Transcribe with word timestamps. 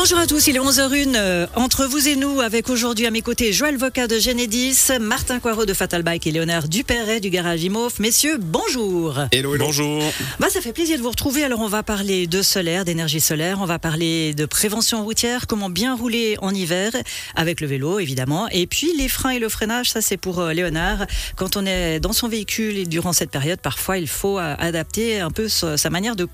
Bonjour 0.00 0.18
à 0.18 0.28
tous, 0.28 0.46
il 0.46 0.54
est 0.54 0.60
11h01 0.60 1.16
euh, 1.16 1.46
entre 1.56 1.84
vous 1.84 2.06
et 2.06 2.14
nous 2.14 2.40
avec 2.40 2.70
aujourd'hui 2.70 3.04
à 3.06 3.10
mes 3.10 3.20
côtés 3.20 3.52
Joël 3.52 3.76
Vocat 3.76 4.06
de 4.06 4.16
Genedis, 4.16 4.90
Martin 5.00 5.40
Coirot 5.40 5.66
de 5.66 5.74
Fatal 5.74 6.04
Bike 6.04 6.24
et 6.28 6.30
Léonard 6.30 6.68
Dupéret 6.68 7.18
du 7.18 7.30
garage 7.30 7.64
Imof. 7.64 7.98
Messieurs, 7.98 8.38
bonjour. 8.40 9.18
Hello, 9.32 9.56
hello. 9.56 9.66
Bonjour. 9.66 10.04
Bah, 10.38 10.46
ça 10.50 10.60
fait 10.60 10.72
plaisir 10.72 10.98
de 10.98 11.02
vous 11.02 11.10
retrouver. 11.10 11.42
Alors 11.42 11.58
on 11.58 11.66
va 11.66 11.82
parler 11.82 12.28
de 12.28 12.42
solaire, 12.42 12.84
d'énergie 12.84 13.20
solaire, 13.20 13.58
on 13.60 13.64
va 13.64 13.80
parler 13.80 14.34
de 14.34 14.46
prévention 14.46 15.02
routière, 15.02 15.48
comment 15.48 15.68
bien 15.68 15.96
rouler 15.96 16.36
en 16.42 16.54
hiver 16.54 16.92
avec 17.34 17.60
le 17.60 17.66
vélo 17.66 17.98
évidemment 17.98 18.46
et 18.52 18.68
puis 18.68 18.96
les 18.96 19.08
freins 19.08 19.30
et 19.30 19.40
le 19.40 19.48
freinage, 19.48 19.90
ça 19.90 20.00
c'est 20.00 20.16
pour 20.16 20.38
euh, 20.38 20.52
Léonard. 20.52 21.06
Quand 21.34 21.56
on 21.56 21.66
est 21.66 21.98
dans 21.98 22.12
son 22.12 22.28
véhicule 22.28 22.78
et 22.78 22.86
durant 22.86 23.12
cette 23.12 23.32
période, 23.32 23.58
parfois 23.60 23.98
il 23.98 24.06
faut 24.06 24.38
euh, 24.38 24.54
adapter 24.60 25.18
un 25.18 25.32
peu 25.32 25.48
sa 25.48 25.90
manière 25.90 26.14
de 26.14 26.24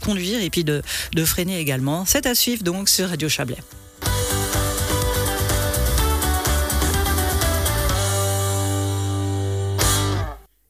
conduire 0.00 0.42
et 0.42 0.48
puis 0.48 0.64
de, 0.64 0.80
de 1.12 1.24
freiner 1.26 1.58
également. 1.58 2.06
C'est 2.06 2.24
à 2.24 2.34
suivre 2.34 2.62
donc 2.62 2.88
sur 2.88 3.09
Radio 3.10 3.28
Chablais. 3.28 3.58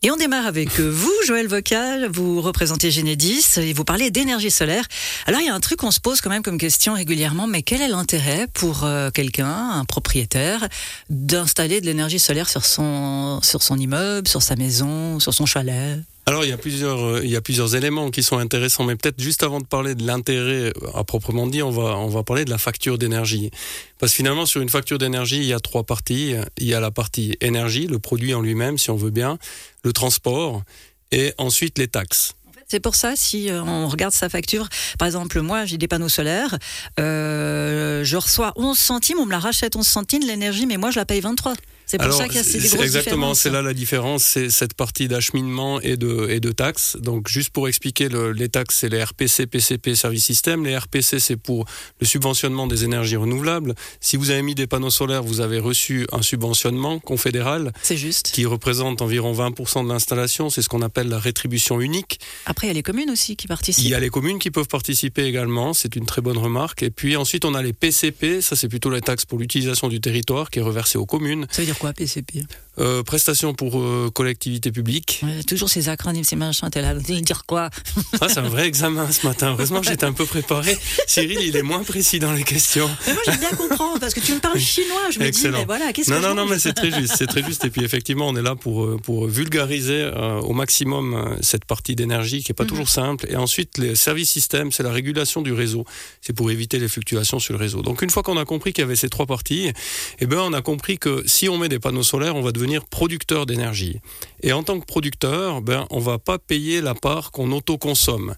Et 0.03 0.11
on 0.11 0.17
démarre 0.17 0.47
avec 0.47 0.81
vous, 0.81 1.13
Joël 1.27 1.47
Vocal. 1.47 2.09
Vous 2.11 2.41
représentez 2.41 2.91
Genedis 2.91 3.59
et 3.59 3.75
vous 3.75 3.85
parlez 3.85 4.11
d'énergie 4.11 4.51
solaire. 4.51 4.87
Alors, 5.27 5.43
il 5.43 5.47
y 5.47 5.51
a 5.51 5.55
un 5.55 5.61
truc 5.61 5.81
qu'on 5.81 5.91
se 5.91 6.01
pose 6.01 6.23
quand 6.23 6.31
même 6.31 6.43
comme 6.43 6.57
question 6.57 6.95
régulièrement, 6.95 7.47
mais 7.47 7.63
quel 7.63 7.83
est 7.83 7.89
l'intérêt 7.89 8.47
pour 8.55 8.85
euh, 8.85 9.11
quelqu'un, 9.11 9.71
un 9.73 9.85
propriétaire, 9.85 10.67
d'installer 11.11 11.83
de 11.83 11.87
l'énergie 11.87 12.19
solaire 12.19 12.49
sur 12.49 12.65
son, 12.65 13.41
sur 13.43 13.63
son 13.63 13.77
immeuble, 13.77 14.27
sur 14.27 14.41
sa 14.41 14.57
maison, 14.57 15.21
sur 15.21 15.35
son 15.35 15.45
chalet? 15.45 16.01
Alors 16.31 16.45
il 16.45 16.51
y 16.51 16.53
a 16.53 16.57
plusieurs 16.57 17.05
euh, 17.05 17.21
il 17.25 17.31
y 17.31 17.35
a 17.35 17.41
plusieurs 17.41 17.75
éléments 17.75 18.13
qui 18.13 18.23
sont 18.23 18.39
intéressants, 18.39 18.85
mais 18.85 18.95
peut-être 18.95 19.21
juste 19.21 19.43
avant 19.43 19.59
de 19.59 19.67
parler 19.67 19.97
de 19.97 20.07
l'intérêt 20.07 20.71
euh, 20.71 20.73
à 20.95 21.03
proprement 21.03 21.49
dit, 21.49 21.61
on 21.61 21.71
va 21.71 21.97
on 21.97 22.07
va 22.07 22.23
parler 22.23 22.45
de 22.45 22.51
la 22.51 22.59
facture 22.59 22.99
d'énergie. 22.99 23.51
Parce 23.99 24.13
que 24.13 24.17
finalement 24.17 24.47
sur 24.47 24.61
une 24.61 24.69
facture 24.69 24.99
d'énergie, 24.99 25.39
il 25.39 25.45
y 25.45 25.53
a 25.53 25.59
trois 25.59 25.83
parties. 25.83 26.35
Il 26.57 26.67
y 26.67 26.75
a 26.75 26.79
la 26.79 26.93
partie 26.93 27.37
énergie, 27.41 27.89
le 27.89 27.99
produit 27.99 28.33
en 28.33 28.43
lui-même, 28.43 28.79
si 28.79 28.91
on 28.91 28.97
veut 28.97 29.11
bien, 29.11 29.39
le 29.83 29.93
transport, 29.93 30.63
et 31.11 31.35
ensuite 31.37 31.79
les 31.79 31.89
taxes. 31.89 32.35
C'est 32.69 32.79
pour 32.79 32.95
ça, 32.95 33.17
si 33.17 33.51
euh, 33.51 33.65
on 33.65 33.89
regarde 33.89 34.15
sa 34.15 34.29
facture, 34.29 34.69
par 35.01 35.07
exemple, 35.07 35.41
moi, 35.41 35.65
j'ai 35.65 35.79
des 35.79 35.89
panneaux 35.89 36.09
solaires, 36.09 36.57
je 36.97 38.17
reçois 38.17 38.53
11 38.55 38.79
centimes, 38.79 39.19
on 39.19 39.27
me 39.27 39.33
la 39.33 39.41
rachète 39.41 39.75
11 39.75 39.85
centimes 39.85 40.23
l'énergie, 40.25 40.67
mais 40.67 40.77
moi, 40.77 40.93
je 40.93 41.01
la 41.01 41.05
paye 41.05 41.21
23. 41.21 41.55
C'est 41.91 41.99
pour 41.99 42.13
ça 42.13 42.27
qu'il 42.27 42.37
y 42.37 42.39
a 42.39 42.45
ces 42.45 42.59
grosses 42.59 42.85
Exactement, 42.85 43.35
c'est 43.35 43.51
là 43.51 43.63
la 43.63 43.75
différence, 43.75 44.23
c'est 44.23 44.49
cette 44.49 44.75
partie 44.75 45.09
d'acheminement 45.09 45.81
et 45.81 45.97
de, 45.97 46.29
et 46.31 46.39
de 46.39 46.53
taxes. 46.53 46.97
Donc, 47.01 47.29
juste 47.29 47.51
pour 47.51 47.67
expliquer, 47.67 48.09
le, 48.09 48.31
les 48.31 48.49
taxes, 48.49 48.77
c'est 48.79 48.89
les 48.89 49.03
RPC, 49.03 49.49
PCP, 49.49 49.97
Service 49.97 50.25
Système. 50.25 50.65
Les 50.65 50.79
RPC, 50.79 51.19
c'est 51.19 51.37
pour 51.37 51.65
le 52.01 52.07
subventionnement 52.07 52.69
des 52.69 52.85
énergies 52.85 53.17
renouvelables. 53.17 53.75
Si 53.99 54.17
vous 54.17 54.31
avez 54.31 54.43
mis 54.43 54.55
des 54.55 54.69
panneaux 54.69 54.91
solaires, 54.91 55.25
vous 55.25 55.41
avez 55.41 55.59
reçu 55.59 56.07
un 56.13 56.23
subventionnement 56.23 57.01
confédéral. 57.01 57.73
C'est 57.83 57.97
juste. 57.97 58.31
Qui 58.31 58.47
représente 58.47 59.03
environ 59.03 59.33
20% 59.33 59.83
de 59.85 59.89
l'installation. 59.89 60.49
C'est 60.49 60.63
ce 60.63 60.69
qu'on 60.69 60.83
appelle 60.83 61.09
la 61.09 61.19
rétribution 61.19 61.81
unique. 61.81 62.21
Après, 62.47 62.69
il 62.69 62.71
y 62.71 62.71
a 62.71 62.75
les 62.75 62.85
communes 62.85 63.11
aussi 63.11 63.35
qui 63.35 63.49
participent. 63.49 63.85
Il 63.85 63.91
y 63.91 63.95
a 63.95 64.01
les 64.01 64.11
communes 64.11 64.39
qui 64.39 64.53
peuvent 64.53 64.69
participer 64.69 65.25
également. 65.25 65.75
C'est 65.75 65.97
une 65.97 66.07
très 66.07 66.23
bonne 66.23 66.39
remarque. 66.39 66.85
Et 66.85 66.91
puis 66.91 67.17
ensuite, 67.17 67.45
on 67.45 67.55
a 67.55 67.63
les 67.63 67.73
PCP. 67.73 68.43
Ça, 68.43 68.55
c'est 68.55 68.69
plutôt 68.69 68.91
les 68.91 69.01
taxes 69.01 69.25
pour 69.25 69.41
l'utilisation 69.41 69.89
du 69.89 70.01
territoire 70.01 70.51
qui 70.51 70.61
est 70.61 70.63
reversée 70.63 70.99
aux 70.99 71.07
communes. 71.07 71.49
Ça 71.51 71.63
veut 71.63 71.67
dire 71.67 71.80
quoi, 71.81 71.93
PCP 71.93 72.45
euh, 72.79 73.03
Prestation 73.03 73.55
pour 73.55 73.79
euh, 73.79 74.11
collectivité 74.13 74.71
publique. 74.71 75.23
toujours 75.47 75.69
ces 75.69 75.89
acronymes, 75.89 76.25
ces 76.25 76.37
machins, 76.37 76.71
t'es 76.71 76.81
là, 76.81 76.95
dire 76.95 77.45
quoi? 77.47 77.71
Ah, 78.21 78.29
C'est 78.29 78.39
un 78.39 78.49
vrai 78.49 78.67
examen 78.67 79.11
ce 79.11 79.27
matin. 79.27 79.51
Heureusement 79.53 79.81
que 79.81 79.87
j'étais 79.87 80.05
un 80.05 80.13
peu 80.13 80.27
préparé. 80.27 80.77
Cyril, 81.07 81.41
il 81.41 81.57
est 81.57 81.63
moins 81.63 81.83
précis 81.83 82.19
dans 82.19 82.33
les 82.33 82.45
questions. 82.45 82.89
Mais 83.07 83.15
moi, 83.15 83.23
j'aime 83.25 83.41
bien 83.41 83.51
comprendre, 83.51 83.99
parce 83.99 84.15
que 84.15 84.21
tu 84.21 84.33
me 84.35 84.41
parles 84.41 84.59
chinois. 84.59 85.11
Je 85.11 85.19
me 85.19 85.31
dis, 85.31 85.49
mais 85.49 85.65
voilà, 85.65 85.93
qu'est-ce 85.93 86.11
que 86.11 86.15
Non, 86.15 86.21
non, 86.21 86.35
non, 86.35 86.47
mais 86.47 86.59
c'est 86.59 86.73
très 86.73 86.91
juste. 86.91 87.15
C'est 87.17 87.27
très 87.27 87.43
juste. 87.43 87.65
Et 87.65 87.71
puis, 87.71 87.85
effectivement, 87.85 88.29
on 88.29 88.37
est 88.37 88.43
là 88.43 88.55
pour, 88.55 88.85
euh, 88.85 88.99
pour 89.03 89.27
vulgariser 89.27 90.11
au 90.43 90.53
maximum 90.53 91.37
cette 91.41 91.65
partie 91.65 91.97
d'énergie 91.97 92.43
qui 92.43 92.51
n'est 92.51 92.55
pas 92.55 92.65
mhm. 92.65 92.71
toujours 92.71 92.89
simple. 92.89 93.27
Et 93.29 93.37
ensuite, 93.37 93.79
les 93.79 93.95
services 93.95 94.31
systèmes, 94.31 94.73
c'est 94.73 94.83
la 94.83 94.93
régulation 94.93 95.43
du 95.43 95.53
réseau. 95.53 95.85
C'est 96.21 96.33
pour 96.33 96.51
éviter 96.51 96.79
les 96.79 96.89
fluctuations 96.89 97.39
sur 97.39 97.55
le 97.55 97.59
réseau. 97.59 97.83
Donc, 97.83 98.03
une 98.03 98.11
fois 98.11 98.23
qu'on 98.23 98.37
a 98.37 98.45
compris 98.45 98.73
qu'il 98.73 98.83
y 98.83 98.85
avait 98.85 98.97
ces 98.97 99.09
trois 99.09 99.27
parties, 99.27 99.73
eh 100.21 100.27
ben, 100.27 100.39
on 100.39 100.53
a 100.53 100.63
compris 100.63 100.99
que 100.99 101.23
si 101.27 101.49
on 101.49 101.59
met 101.59 101.69
des 101.69 101.79
panneaux 101.79 102.03
solaires, 102.03 102.37
on 102.37 102.43
va 102.43 102.53
devenir 102.53 102.70
producteur 102.79 103.47
d'énergie. 103.47 104.01
Et 104.43 104.53
en 104.53 104.63
tant 104.63 104.79
que 104.79 104.87
producteur, 104.87 105.63
ben, 105.63 105.87
on 105.91 105.99
va 105.99 106.19
pas 106.19 106.39
payer 106.39 106.81
la 106.81 106.95
part 106.95 107.33
qu'on 107.33 107.51
autoconsomme. 107.53 108.35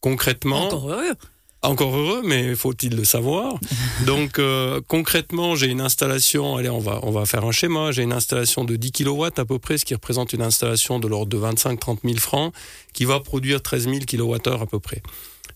Concrètement. 0.00 0.66
Encore 0.66 0.90
heureux. 0.90 1.14
Encore 1.62 1.96
heureux, 1.96 2.22
mais 2.24 2.54
faut-il 2.54 2.94
le 2.94 3.04
savoir 3.04 3.58
Donc 4.06 4.38
euh, 4.38 4.80
concrètement, 4.86 5.56
j'ai 5.56 5.66
une 5.66 5.80
installation, 5.80 6.56
allez, 6.56 6.68
on 6.68 6.78
va, 6.78 7.00
on 7.02 7.10
va 7.10 7.26
faire 7.26 7.44
un 7.44 7.50
schéma, 7.50 7.90
j'ai 7.90 8.02
une 8.02 8.12
installation 8.12 8.64
de 8.64 8.76
10 8.76 8.92
kW 8.92 9.24
à 9.36 9.44
peu 9.44 9.58
près, 9.58 9.76
ce 9.76 9.84
qui 9.84 9.94
représente 9.94 10.32
une 10.32 10.42
installation 10.42 11.00
de 11.00 11.08
l'ordre 11.08 11.26
de 11.26 11.38
25-30 11.38 11.98
000 12.04 12.18
francs, 12.18 12.54
qui 12.92 13.04
va 13.04 13.18
produire 13.20 13.62
13 13.62 13.84
000 13.84 13.98
kWh 14.08 14.62
à 14.62 14.66
peu 14.66 14.78
près. 14.78 15.02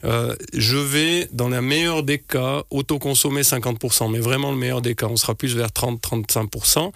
Euh, 0.05 0.35
je 0.55 0.77
vais, 0.77 1.29
dans 1.33 1.49
la 1.49 1.61
meilleure 1.61 2.03
des 2.03 2.19
cas, 2.19 2.63
autoconsommer 2.71 3.43
50%, 3.43 4.11
mais 4.11 4.19
vraiment 4.19 4.51
le 4.51 4.57
meilleur 4.57 4.83
des 4.83 4.95
cas, 4.95 5.07
on 5.07 5.17
sera 5.17 5.35
plus 5.35 5.55
vers 5.55 5.69
30-35%. 5.69 6.93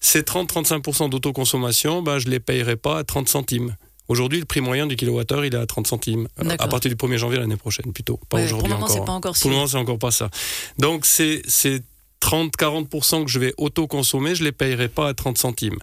Ces 0.00 0.22
30-35% 0.22 1.10
d'autoconsommation, 1.10 2.02
bah, 2.02 2.18
je 2.18 2.26
ne 2.26 2.32
les 2.32 2.40
payerai 2.40 2.76
pas 2.76 2.98
à 2.98 3.04
30 3.04 3.28
centimes. 3.28 3.76
Aujourd'hui, 4.08 4.40
le 4.40 4.46
prix 4.46 4.60
moyen 4.60 4.86
du 4.86 4.96
kilowattheure, 4.96 5.44
il 5.44 5.54
est 5.54 5.58
à 5.58 5.66
30 5.66 5.86
centimes. 5.86 6.28
Euh, 6.42 6.56
à 6.58 6.66
partir 6.66 6.90
du 6.90 6.96
1er 6.96 7.18
janvier 7.18 7.38
l'année 7.38 7.56
prochaine, 7.56 7.92
plutôt. 7.92 8.18
Pas 8.28 8.42
aujourd'hui 8.42 8.72
encore. 8.72 8.88
Pour 8.88 8.88
le 8.88 8.94
moment, 8.94 9.00
c'est 9.00 9.04
pas 9.04 9.12
encore 9.12 9.34
Pour 9.38 9.50
le 9.50 9.56
moment, 9.56 9.66
c'est 9.68 9.76
encore 9.76 9.98
pas 9.98 10.10
ça. 10.10 10.30
Donc, 10.78 11.04
c'est 11.04 11.42
30-40% 12.22 13.24
que 13.24 13.30
je 13.30 13.38
vais 13.38 13.54
autoconsommer, 13.58 14.34
je 14.34 14.44
les 14.44 14.52
payerai 14.52 14.88
pas 14.88 15.08
à 15.08 15.14
30 15.14 15.38
centimes. 15.38 15.78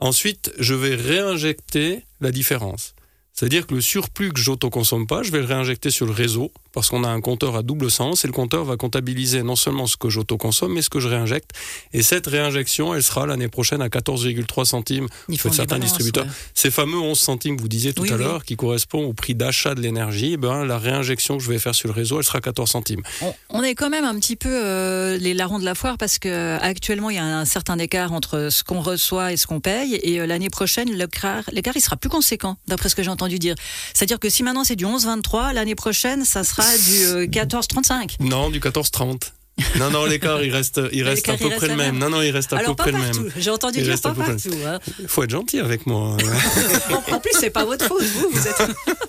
Ensuite, 0.00 0.52
je 0.58 0.74
vais 0.74 0.94
réinjecter 0.94 2.04
la 2.20 2.30
différence. 2.30 2.94
C'est-à-dire 3.32 3.66
que 3.66 3.74
le 3.74 3.80
surplus 3.80 4.32
que 4.32 4.40
j'autoconsomme 4.40 5.06
pas, 5.06 5.22
je 5.22 5.32
vais 5.32 5.38
le 5.38 5.46
réinjecter 5.46 5.90
sur 5.90 6.06
le 6.06 6.12
réseau 6.12 6.52
parce 6.72 6.88
qu'on 6.88 7.04
a 7.04 7.08
un 7.08 7.20
compteur 7.20 7.56
à 7.56 7.62
double 7.62 7.90
sens 7.90 8.24
et 8.24 8.26
le 8.26 8.32
compteur 8.32 8.64
va 8.64 8.76
comptabiliser 8.76 9.42
non 9.42 9.56
seulement 9.56 9.86
ce 9.86 9.96
que 9.96 10.08
j'autoconsomme 10.08 10.72
mais 10.72 10.82
ce 10.82 10.90
que 10.90 11.00
je 11.00 11.08
réinjecte. 11.08 11.50
Et 11.92 12.02
cette 12.02 12.26
réinjection, 12.26 12.94
elle 12.94 13.02
sera 13.02 13.26
l'année 13.26 13.48
prochaine 13.48 13.82
à 13.82 13.88
14,3 13.88 14.64
centimes 14.64 15.08
pour 15.40 15.54
certains 15.54 15.78
distributeurs. 15.78 16.26
Ces 16.54 16.70
fameux 16.70 16.98
11 16.98 17.18
centimes 17.18 17.56
que 17.56 17.62
vous 17.62 17.68
disiez 17.68 17.92
tout 17.92 18.04
à 18.04 18.16
l'heure 18.16 18.44
qui 18.44 18.56
correspondent 18.56 19.04
au 19.04 19.12
prix 19.12 19.34
d'achat 19.34 19.74
de 19.74 19.80
l'énergie, 19.80 20.32
eh 20.34 20.36
ben 20.36 20.64
la 20.64 20.78
réinjection 20.78 21.38
que 21.38 21.42
je 21.42 21.48
vais 21.48 21.58
faire 21.58 21.74
sur 21.74 21.88
le 21.88 21.94
réseau, 21.94 22.18
elle 22.18 22.24
sera 22.24 22.40
14 22.40 22.70
centimes. 22.70 23.02
On, 23.50 23.62
est 23.62 23.74
quand 23.74 23.90
même 23.90 24.04
un 24.04 24.18
petit 24.18 24.36
peu 24.36 24.48
euh, 24.50 25.18
les 25.18 25.34
larrons 25.34 25.58
de 25.58 25.64
la 25.64 25.74
foire 25.74 25.98
parce 25.98 26.18
que 26.18 26.58
actuellement 26.60 27.10
il 27.10 27.16
y 27.16 27.18
a 27.18 27.24
un 27.24 27.44
certain 27.44 27.78
écart 27.78 28.12
entre 28.12 28.48
ce 28.50 28.64
qu'on 28.64 28.80
reçoit 28.80 29.32
et 29.32 29.36
ce 29.36 29.46
qu'on 29.46 29.60
paye 29.60 29.94
et 30.02 30.20
euh, 30.20 30.26
l'année 30.26 30.50
prochaine 30.50 30.90
l'écart 30.90 31.44
l'écart 31.52 31.76
il 31.76 31.80
sera 31.80 31.96
plus 31.96 32.10
conséquent 32.10 32.56
d'après 32.66 32.88
ce 32.88 32.96
que 32.96 33.02
j'ai 33.02 33.10
entendu 33.10 33.38
dire. 33.38 33.54
C'est-à-dire 33.94 34.18
que 34.18 34.28
si 34.28 34.42
maintenant 34.42 34.64
c'est 34.64 34.76
du 34.76 34.84
11-23, 34.84 35.52
l'année 35.52 35.74
prochaine, 35.74 36.24
ça 36.24 36.44
sera 36.44 36.61
du 36.86 37.28
14-35. 37.28 37.92
Euh, 37.92 38.06
non, 38.20 38.50
du 38.50 38.60
14-30. 38.60 39.32
Non, 39.78 39.90
non, 39.90 40.06
l'écart, 40.06 40.42
il 40.42 40.50
reste, 40.50 40.80
il 40.92 41.02
reste 41.08 41.28
à 41.28 41.36
peu 41.36 41.50
près 41.50 41.68
le 41.68 41.76
même. 41.76 41.98
Non, 41.98 42.08
non, 42.08 42.22
il 42.22 42.30
reste 42.30 42.52
à 42.52 42.58
peu 42.58 42.74
près 42.74 42.92
le 42.92 42.98
même. 42.98 43.30
J'ai 43.36 43.50
entendu 43.50 43.82
dire 43.82 44.00
pas 44.00 44.14
partout. 44.14 44.50
Il 44.50 44.66
hein. 44.66 44.80
faut 45.06 45.22
être 45.22 45.30
gentil 45.30 45.58
avec 45.60 45.86
moi. 45.86 46.16
Hein. 46.18 46.92
en 47.12 47.20
plus, 47.20 47.32
c'est 47.38 47.50
pas 47.50 47.64
votre 47.64 47.86
faute, 47.86 48.02
vous, 48.02 48.28
vous 48.30 48.48
êtes... 48.48 48.62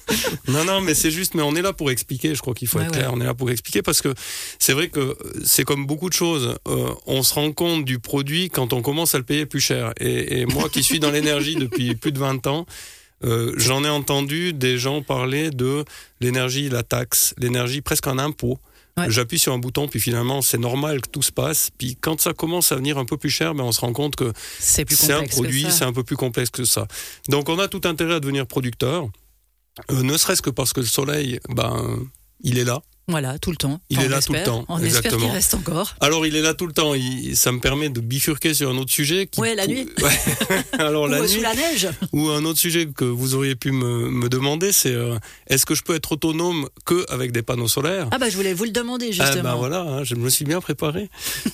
non, 0.47 0.66
non, 0.66 0.81
mais 0.81 0.94
c'est 0.94 1.12
juste, 1.12 1.34
mais 1.34 1.41
on 1.41 1.56
est 1.56 1.62
là 1.62 1.74
pour 1.74 1.91
expliquer, 1.91 2.36
je 2.36 2.41
crois 2.41 2.53
qu'il 2.53 2.68
faut 2.68 2.80
être 2.80 2.91
clair. 2.91 3.12
On 3.14 3.22
est 3.22 3.25
là 3.25 3.34
pour 3.34 3.50
expliquer 3.50 3.81
parce 3.81 4.02
que 4.02 4.14
c'est 4.59 4.74
vrai 4.74 4.90
que 4.90 5.18
c'est 5.46 5.64
comme 5.64 5.85
beaucoup 5.85 6.09
de 6.09 6.14
choses. 6.14 6.56
Euh, 6.68 6.90
on 7.08 7.24
se 7.24 7.34
rend 7.34 7.52
compte 7.53 7.85
du 7.85 8.00
produit 8.00 8.50
quand 8.50 8.74
on 8.74 8.81
commence 8.81 9.16
à 9.16 9.18
le 9.18 9.24
payer 9.24 9.46
plus 9.46 9.62
cher. 9.62 9.94
Et, 10.00 10.41
et 10.41 10.46
moi 10.46 10.70
qui 10.70 10.84
suis 10.84 11.00
dans 11.00 11.12
l'énergie 11.12 11.56
depuis 11.56 11.96
plus 11.96 12.12
de 12.12 12.20
20 12.20 12.47
ans, 12.47 12.66
euh, 13.23 13.53
j'en 13.58 13.84
ai 13.84 13.90
entendu 13.90 14.53
des 14.53 14.78
gens 14.78 15.02
parler 15.02 15.49
de 15.49 15.85
l'énergie, 16.20 16.70
la 16.70 16.84
taxe, 16.84 17.34
l'énergie 17.37 17.81
presque 17.81 18.08
un 18.08 18.20
impôt. 18.20 18.59
J'appuie 19.08 19.40
sur 19.40 19.53
un 19.53 19.58
bouton, 19.58 19.87
puis 19.87 19.99
finalement, 19.99 20.43
c'est 20.43 20.59
normal 20.59 21.02
que 21.02 21.09
tout 21.09 21.23
se 21.23 21.31
passe. 21.31 21.72
Puis 21.75 21.97
quand 21.99 22.22
ça 22.22 22.34
commence 22.34 22.72
à 22.72 22.75
venir 22.75 22.99
un 22.99 23.05
peu 23.05 23.17
plus 23.17 23.31
cher, 23.31 23.55
ben, 23.55 23.64
on 23.64 23.72
se 23.72 23.81
rend 23.81 23.91
compte 23.91 24.16
que 24.16 24.31
c'est 24.59 25.14
un 25.14 25.23
produit, 25.23 25.66
c'est 25.72 25.84
un 25.84 25.93
peu 25.93 26.03
plus 26.03 26.16
complexe 26.16 26.52
que 26.52 26.64
ça. 26.64 26.87
Donc 27.28 27.49
on 27.49 27.58
a 27.58 27.67
tout 27.67 27.81
intérêt 27.85 28.16
à 28.16 28.20
devenir 28.20 28.46
producteur, 28.46 29.08
euh, 29.90 30.03
ne 30.03 30.16
serait-ce 30.16 30.43
que 30.43 30.52
parce 30.52 30.73
que 30.73 30.81
le 30.81 30.85
soleil, 30.85 31.40
ben, 31.49 31.99
il 32.41 32.59
est 32.59 32.66
là. 32.66 32.81
Voilà, 33.08 33.38
tout 33.38 33.52
le 33.52 33.58
temps. 33.58 33.82
Il 33.90 34.00
est 34.00 34.08
là 34.08 34.22
tout 34.22 34.34
le 34.34 34.44
temps. 34.44 34.66
On 34.70 34.79
espère 34.82 35.17
qu'il 35.17 35.29
reste 35.29 35.53
encore. 35.55 35.96
Alors, 36.00 36.26
il 36.26 36.35
est 36.35 36.41
là 36.41 36.53
tout 36.53 36.67
le 36.67 36.73
temps. 36.73 36.94
ça 37.34 37.52
me 37.52 37.59
permet 37.59 37.90
de 37.90 38.00
bifurquer 38.00 38.53
sur 38.53 38.70
un 38.70 38.78
autre 38.78 38.91
sujet. 38.91 39.28
Qui, 39.28 39.41
ouais, 39.41 39.55
la 39.55 39.67
nuit. 39.67 39.90
Alors, 40.79 41.08
la 41.08 41.22
nuit. 41.22 41.29
Sous 41.29 41.41
la 41.41 41.53
neige. 41.53 41.90
Ou 42.14 42.29
un 42.29 42.46
autre 42.46 42.59
sujet 42.59 42.88
que 42.88 43.05
vous 43.05 43.35
auriez 43.35 43.55
pu 43.55 43.72
me, 43.72 44.09
me 44.09 44.29
demander, 44.29 44.72
c'est 44.72 44.94
euh, 44.94 45.17
est-ce 45.47 45.66
que 45.66 45.76
je 45.76 45.84
peux 45.84 45.96
être 45.96 46.14
autonome 46.14 46.70
que 46.85 47.05
avec 47.11 47.32
des 47.32 47.41
panneaux 47.41 47.67
solaires? 47.67 48.08
Ah 48.11 48.17
bah 48.17 48.29
je 48.29 48.35
voulais 48.35 48.53
vous 48.53 48.66
le 48.66 48.72
demander 48.72 49.08
justement. 49.11 49.32
Ah 49.40 49.41
bah 49.41 49.55
voilà, 49.55 49.82
hein, 49.82 50.03
je 50.03 50.16
me 50.16 50.29
suis 50.29 50.46
bien 50.46 50.61
préparé. 50.61 51.09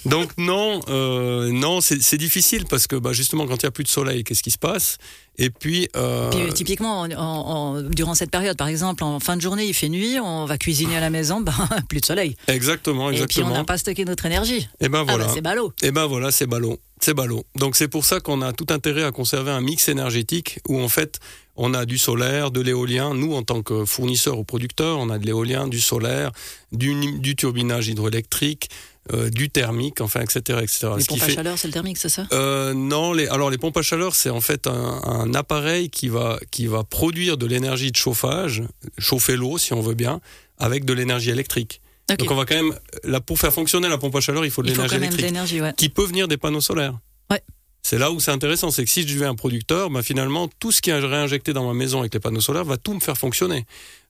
Donc 0.06 0.32
non, 0.38 0.82
euh, 0.90 1.52
non, 1.52 1.82
c'est 1.82 2.18
difficile 2.18 2.66
parce 2.66 2.88
que 2.88 2.96
bah, 2.96 3.14
justement 3.14 3.48
quand 3.48 3.58
il 3.58 3.64
y 3.64 3.68
a 3.68 3.72
plus 3.72 3.84
de 3.84 3.90
soleil, 3.90 4.24
qu'est-ce 4.24 4.44
qui 4.44 4.52
se 4.52 4.58
passe? 4.58 4.98
Et 5.42 5.50
puis, 5.50 5.88
euh... 5.96 6.30
puis, 6.32 6.54
typiquement, 6.54 7.00
en, 7.02 7.12
en, 7.18 7.82
durant 7.82 8.14
cette 8.14 8.30
période, 8.30 8.58
par 8.58 8.68
exemple, 8.68 9.06
en 9.06 9.22
fin 9.22 9.38
de 9.38 9.42
journée, 9.42 9.66
il 9.66 9.74
fait 9.74 9.88
nuit, 9.88 10.20
on 10.20 10.44
va 10.44 10.58
cuisiner 10.58 10.98
à 10.98 11.00
la 11.00 11.10
maison 11.10 11.39
exemple, 11.42 11.68
ben, 11.70 11.82
plus 11.90 12.00
de 12.00 12.06
soleil. 12.06 12.36
Exactement, 12.48 13.12
exactement. 13.12 13.48
Et 13.48 13.50
puis 13.50 13.54
on 13.54 13.58
n'a 13.58 13.66
pas 13.66 13.78
stocké 13.78 14.06
notre 14.06 14.26
énergie. 14.26 14.68
Et 14.80 14.86
eh 14.86 14.90
ben 14.90 15.00
ah 15.08 15.12
voilà. 15.12 15.30
c'est 15.30 15.42
ballot. 15.42 15.74
Et 15.82 15.88
eh 15.88 15.92
ben 15.92 16.06
voilà, 16.06 16.32
c'est 16.32 16.48
ballot. 16.48 16.80
C'est 17.00 17.14
ballot. 17.14 17.46
Donc 17.56 17.76
c'est 17.76 17.88
pour 17.88 18.06
ça 18.06 18.20
qu'on 18.20 18.42
a 18.42 18.54
tout 18.54 18.68
intérêt 18.70 19.04
à 19.04 19.12
conserver 19.12 19.52
un 19.52 19.62
mix 19.62 19.88
énergétique 19.88 20.60
où 20.68 20.82
en 20.82 20.90
fait 20.90 21.20
on 21.62 21.74
a 21.74 21.86
du 21.86 21.98
solaire, 21.98 22.52
de 22.52 22.62
l'éolien. 22.62 23.14
Nous, 23.14 23.34
en 23.34 23.44
tant 23.44 23.62
que 23.62 23.84
fournisseurs 23.84 24.40
ou 24.40 24.46
producteurs, 24.46 24.98
on 24.98 25.10
a 25.10 25.20
de 25.20 25.26
l'éolien, 25.26 25.68
du 25.68 25.82
solaire, 25.82 26.32
du, 26.72 27.36
turbinage 27.36 27.90
hydroélectrique, 27.90 28.70
euh, 29.12 29.30
du 29.30 29.50
thermique, 29.50 30.00
enfin, 30.00 30.22
etc. 30.22 30.60
etc. 30.62 30.88
Les 30.98 31.04
pompes 31.04 31.22
à 31.22 31.30
chaleur, 31.30 31.58
c'est 31.58 31.68
le 31.68 31.74
thermique, 31.74 31.98
c'est 31.98 32.08
ça? 32.08 32.28
Euh, 32.32 32.74
Non, 32.74 33.12
les, 33.12 33.28
alors 33.28 33.50
les 33.50 33.58
pompes 33.58 33.76
à 33.76 33.82
chaleur, 33.82 34.16
c'est 34.16 34.30
en 34.30 34.40
fait 34.40 34.68
un, 34.68 35.34
appareil 35.34 35.90
qui 35.90 36.08
va, 36.08 36.40
qui 36.50 36.66
va 36.66 36.86
produire 36.86 37.36
de 37.38 37.46
l'énergie 37.46 37.92
de 37.92 37.98
chauffage, 37.98 38.64
chauffer 38.98 39.36
l'eau 39.36 39.58
si 39.58 39.74
on 39.74 39.82
veut 39.82 39.96
bien, 39.96 40.22
avec 40.60 40.86
de 40.86 40.94
l'énergie 40.94 41.30
électrique. 41.30 41.82
Donc 42.18 42.32
on 42.32 42.36
va 42.36 42.46
quand 42.46 42.56
même, 42.56 42.74
là, 43.04 43.22
pour 43.22 43.38
faire 43.40 43.54
fonctionner 43.54 43.88
la 43.88 43.98
pompe 43.98 44.16
à 44.16 44.22
chaleur, 44.22 44.46
il 44.46 44.52
faut 44.52 44.64
de 44.64 44.68
l'énergie 44.70 44.96
électrique, 44.96 45.62
ouais. 45.62 45.74
qui 45.78 45.90
peut 45.90 46.06
venir 46.06 46.28
des 46.28 46.38
panneaux 46.38 46.62
solaires. 46.62 46.98
Ouais. 47.30 47.42
C'est 47.82 47.98
là 47.98 48.12
où 48.12 48.20
c'est 48.20 48.32
intéressant, 48.32 48.72
c'est 48.72 48.84
que 48.84 48.90
si 48.90 49.08
je 49.08 49.18
vais 49.18 49.26
un 49.26 49.36
producteur, 49.36 49.90
bah 49.90 50.04
finalement, 50.04 50.50
tout 50.60 50.72
ce 50.72 50.82
qui 50.82 50.90
est 50.90 51.00
réinjecté 51.00 51.54
dans 51.54 51.66
ma 51.66 51.74
maison 51.74 52.00
avec 52.00 52.14
les 52.14 52.20
panneaux 52.20 52.42
solaires 52.42 52.66
va 52.66 52.78
tout 52.78 52.94
me 52.94 53.00
faire 53.00 53.18
fonctionner. 53.18 53.66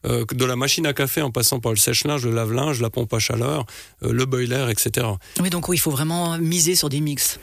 Euh, 0.06 0.26
de 0.32 0.46
la 0.46 0.56
machine 0.56 0.86
à 0.86 0.94
café 0.94 1.22
en 1.22 1.32
passant 1.32 1.60
par 1.60 1.72
le 1.72 1.78
sèche-linge, 1.78 2.26
le 2.26 2.32
lave-linge, 2.32 2.82
la 2.82 2.90
pompe 2.90 3.14
à 3.14 3.20
chaleur, 3.20 3.66
euh, 4.04 4.12
le 4.12 4.26
boiler, 4.26 4.68
etc. 4.70 5.08
Oui, 5.40 5.50
donc 5.50 5.68
oui, 5.68 5.76
il 5.78 5.80
faut 5.80 5.92
vraiment 5.92 6.38
miser 6.38 6.76
sur 6.76 6.90
des 6.90 7.02
mix. 7.02 7.40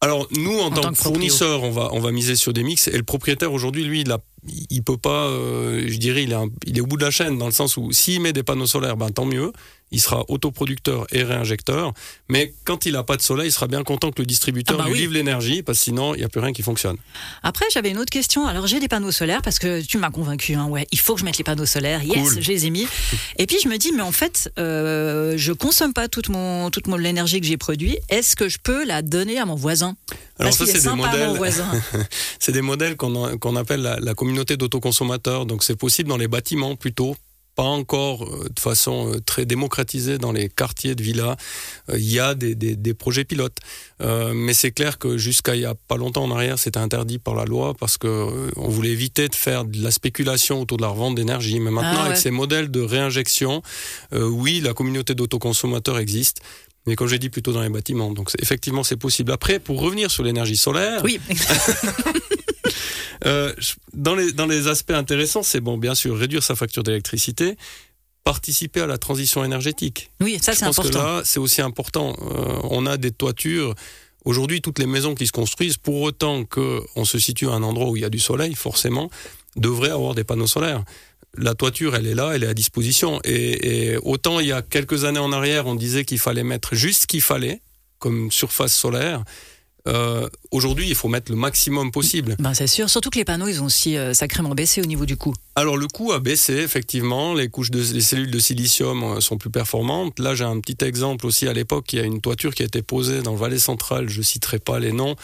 Alors 0.00 0.28
nous, 0.30 0.58
en, 0.58 0.70
tant, 0.70 0.90
que, 0.90 0.94
fournisseur, 0.96 1.64
on 1.64 1.70
va 1.70 1.90
on 1.92 1.98
va 1.98 2.12
miser 2.12 2.36
sur 2.36 2.52
des 2.52 2.62
mix. 2.62 2.86
Et 2.88 2.96
le 2.96 3.02
propriétaire 3.02 3.52
aujourd'hui, 3.52 3.84
lui, 3.84 4.02
il 4.02 4.12
a, 4.12 4.18
il 4.70 4.82
peut 4.82 4.96
pas, 4.96 5.26
euh, 5.26 5.84
je 5.86 5.98
dirais, 5.98 6.22
il 6.22 6.32
est, 6.32 6.36
il 6.66 6.78
est 6.78 6.80
au 6.80 6.86
bout 6.86 6.96
de 6.96 7.04
la 7.04 7.10
chaîne 7.10 7.38
dans 7.38 7.46
le 7.46 7.52
sens 7.52 7.76
où 7.76 7.92
s'il 7.92 8.20
met 8.20 8.32
des 8.32 8.42
panneaux 8.42 8.66
solaires, 8.66 8.96
ben 8.96 9.10
tant 9.10 9.26
mieux 9.26 9.52
il 9.90 10.00
sera 10.00 10.24
autoproducteur 10.28 11.06
et 11.12 11.22
réinjecteur. 11.22 11.92
Mais 12.28 12.52
quand 12.64 12.86
il 12.86 12.92
n'a 12.92 13.02
pas 13.02 13.16
de 13.16 13.22
soleil, 13.22 13.48
il 13.48 13.52
sera 13.52 13.66
bien 13.66 13.82
content 13.82 14.10
que 14.10 14.20
le 14.20 14.26
distributeur 14.26 14.76
ah 14.80 14.84
bah 14.84 14.90
lui 14.90 14.98
livre 14.98 15.14
l'énergie, 15.14 15.62
parce 15.62 15.78
que 15.78 15.84
sinon, 15.84 16.14
il 16.14 16.18
n'y 16.18 16.24
a 16.24 16.28
plus 16.28 16.40
rien 16.40 16.52
qui 16.52 16.62
fonctionne. 16.62 16.96
Après, 17.42 17.64
j'avais 17.72 17.90
une 17.90 17.98
autre 17.98 18.10
question. 18.10 18.46
Alors, 18.46 18.66
j'ai 18.66 18.80
des 18.80 18.88
panneaux 18.88 19.12
solaires, 19.12 19.42
parce 19.42 19.58
que 19.58 19.80
tu 19.82 19.98
m'as 19.98 20.10
convaincu. 20.10 20.54
Hein, 20.54 20.66
ouais, 20.66 20.86
il 20.92 20.98
faut 20.98 21.14
que 21.14 21.20
je 21.20 21.24
mette 21.24 21.38
les 21.38 21.44
panneaux 21.44 21.66
solaires. 21.66 22.02
Yes, 22.02 22.40
je 22.40 22.48
les 22.48 22.66
ai 22.66 22.70
mis. 22.70 22.86
Et 23.38 23.46
puis, 23.46 23.56
je 23.62 23.68
me 23.68 23.76
dis, 23.78 23.92
mais 23.92 24.02
en 24.02 24.12
fait, 24.12 24.52
euh, 24.58 25.34
je 25.36 25.52
consomme 25.52 25.92
pas 25.92 26.08
toute, 26.08 26.28
mon, 26.28 26.70
toute 26.70 26.86
mon, 26.86 26.96
l'énergie 26.96 27.40
que 27.40 27.46
j'ai 27.46 27.56
produite. 27.56 27.98
Est-ce 28.08 28.36
que 28.36 28.48
je 28.48 28.58
peux 28.62 28.84
la 28.84 29.02
donner 29.02 29.38
à 29.38 29.46
mon 29.46 29.54
voisin? 29.54 29.96
Alors 30.38 30.52
ça, 30.52 30.66
c'est 30.66 30.82
des 30.82 30.94
modèles. 30.94 31.38
c'est 32.38 32.52
des 32.52 32.62
modèles 32.62 32.96
qu'on 32.96 33.56
appelle 33.56 33.82
la, 33.82 33.98
la 34.00 34.14
communauté 34.14 34.56
d'autoconsommateurs. 34.56 35.46
Donc 35.46 35.64
c'est 35.64 35.76
possible 35.76 36.08
dans 36.08 36.16
les 36.16 36.28
bâtiments 36.28 36.76
plutôt 36.76 37.16
pas 37.58 37.64
encore 37.64 38.22
euh, 38.22 38.48
de 38.54 38.60
façon 38.60 39.12
euh, 39.12 39.18
très 39.18 39.44
démocratisée 39.44 40.16
dans 40.16 40.30
les 40.30 40.48
quartiers 40.48 40.94
de 40.94 41.02
villas. 41.02 41.36
Euh, 41.90 41.98
il 41.98 42.08
y 42.08 42.20
a 42.20 42.36
des, 42.36 42.54
des, 42.54 42.94
projets 42.94 43.24
pilotes. 43.24 43.58
mais 44.00 44.54
c'est 44.54 44.70
clair 44.70 44.96
que 44.98 45.18
jusqu'à 45.18 45.56
il 45.56 45.62
y 45.62 45.64
a 45.64 45.74
pas 45.74 45.96
longtemps 45.96 46.22
en 46.22 46.30
arrière, 46.30 46.56
c'était 46.56 46.78
interdit 46.78 47.18
par 47.18 47.34
la 47.34 47.44
loi 47.44 47.74
parce 47.74 47.98
que 47.98 48.08
on 48.56 48.68
voulait 48.68 48.90
éviter 48.90 49.28
de 49.28 49.34
faire 49.34 49.64
de 49.64 49.82
la 49.82 49.90
spéculation 49.90 50.60
autour 50.62 50.76
de 50.76 50.82
la 50.82 50.88
revente 50.88 51.16
d'énergie. 51.16 51.58
Mais 51.58 51.72
maintenant, 51.72 52.02
ah 52.02 52.06
avec 52.06 52.16
ces 52.16 52.30
modèles 52.30 52.70
de 52.70 52.80
réinjection, 52.80 53.62
oui, 54.12 54.60
la 54.60 54.72
communauté 54.72 55.14
d'autoconsommateurs 55.14 55.98
existe 55.98 56.40
mais 56.86 56.96
comme 56.96 57.08
j'ai 57.08 57.18
dit 57.18 57.28
plutôt 57.28 57.52
dans 57.52 57.60
les 57.60 57.68
bâtiments. 57.68 58.12
Donc 58.12 58.30
effectivement, 58.40 58.82
c'est 58.82 58.96
possible. 58.96 59.30
Après, 59.32 59.58
pour 59.58 59.80
revenir 59.80 60.10
sur 60.10 60.22
l'énergie 60.22 60.56
solaire. 60.56 61.02
Oui. 61.04 61.20
Euh, 63.26 63.52
dans, 63.92 64.14
les, 64.14 64.32
dans 64.32 64.46
les 64.46 64.68
aspects 64.68 64.92
intéressants, 64.92 65.42
c'est 65.42 65.60
bon, 65.60 65.78
bien 65.78 65.94
sûr, 65.94 66.16
réduire 66.16 66.42
sa 66.42 66.54
facture 66.54 66.82
d'électricité, 66.82 67.56
participer 68.24 68.80
à 68.80 68.86
la 68.86 68.98
transition 68.98 69.44
énergétique. 69.44 70.10
Oui, 70.20 70.38
ça 70.40 70.54
c'est 70.54 70.64
important. 70.64 70.90
Que 70.90 70.94
là, 70.94 71.22
c'est 71.24 71.40
aussi 71.40 71.62
important. 71.62 72.14
Euh, 72.20 72.60
on 72.64 72.86
a 72.86 72.96
des 72.96 73.10
toitures. 73.10 73.74
Aujourd'hui, 74.24 74.60
toutes 74.60 74.78
les 74.78 74.86
maisons 74.86 75.14
qui 75.14 75.26
se 75.26 75.32
construisent, 75.32 75.78
pour 75.78 76.02
autant 76.02 76.44
qu'on 76.44 77.04
se 77.04 77.18
situe 77.18 77.48
à 77.48 77.52
un 77.52 77.62
endroit 77.62 77.88
où 77.88 77.96
il 77.96 78.02
y 78.02 78.04
a 78.04 78.10
du 78.10 78.18
soleil, 78.18 78.54
forcément, 78.54 79.10
devraient 79.56 79.90
avoir 79.90 80.14
des 80.14 80.24
panneaux 80.24 80.46
solaires. 80.46 80.84
La 81.36 81.54
toiture, 81.54 81.94
elle 81.94 82.06
est 82.06 82.14
là, 82.14 82.32
elle 82.34 82.44
est 82.44 82.48
à 82.48 82.54
disposition. 82.54 83.20
Et, 83.24 83.92
et 83.92 83.96
autant 83.98 84.40
il 84.40 84.46
y 84.48 84.52
a 84.52 84.62
quelques 84.62 85.04
années 85.04 85.18
en 85.18 85.32
arrière, 85.32 85.66
on 85.66 85.74
disait 85.74 86.04
qu'il 86.04 86.18
fallait 86.18 86.42
mettre 86.42 86.74
juste 86.74 87.02
ce 87.02 87.06
qu'il 87.06 87.22
fallait 87.22 87.60
comme 87.98 88.30
surface 88.30 88.74
solaire. 88.74 89.24
Euh, 89.86 90.28
aujourd'hui, 90.50 90.88
il 90.88 90.94
faut 90.94 91.08
mettre 91.08 91.30
le 91.30 91.38
maximum 91.38 91.90
possible. 91.90 92.36
Ben, 92.38 92.54
c'est 92.54 92.66
sûr, 92.66 92.90
surtout 92.90 93.10
que 93.10 93.18
les 93.18 93.24
panneaux, 93.24 93.48
ils 93.48 93.62
ont 93.62 93.66
aussi 93.66 93.96
euh, 93.96 94.12
sacrément 94.12 94.50
baissé 94.50 94.82
au 94.82 94.86
niveau 94.86 95.06
du 95.06 95.16
coût. 95.16 95.34
Alors 95.56 95.76
le 95.76 95.86
coût 95.86 96.12
a 96.12 96.18
baissé, 96.18 96.54
effectivement. 96.54 97.34
Les 97.34 97.48
couches 97.48 97.70
de 97.70 97.80
les 97.80 98.00
cellules 98.00 98.30
de 98.30 98.38
silicium 98.38 99.02
euh, 99.02 99.20
sont 99.20 99.38
plus 99.38 99.50
performantes. 99.50 100.18
Là, 100.18 100.34
j'ai 100.34 100.44
un 100.44 100.60
petit 100.60 100.84
exemple 100.84 101.26
aussi 101.26 101.48
à 101.48 101.52
l'époque. 101.52 101.92
Il 101.92 101.98
y 101.98 102.02
a 102.02 102.04
une 102.04 102.20
toiture 102.20 102.54
qui 102.54 102.62
a 102.62 102.66
été 102.66 102.82
posée 102.82 103.22
dans 103.22 103.32
le 103.32 103.38
Valais 103.38 103.58
central. 103.58 104.08
Je 104.08 104.22
citerai 104.22 104.58
pas 104.58 104.78
les 104.78 104.92
noms. 104.92 105.16